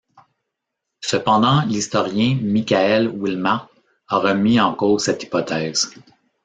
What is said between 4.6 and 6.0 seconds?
cause cette hypothèse.